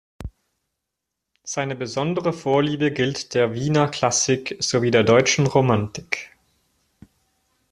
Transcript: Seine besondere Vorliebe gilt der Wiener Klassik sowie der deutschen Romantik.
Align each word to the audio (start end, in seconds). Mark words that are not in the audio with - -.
Seine 1.43 1.75
besondere 1.75 2.33
Vorliebe 2.33 2.89
gilt 2.91 3.35
der 3.35 3.53
Wiener 3.53 3.87
Klassik 3.87 4.57
sowie 4.59 4.89
der 4.89 5.03
deutschen 5.03 5.45
Romantik. 5.45 6.35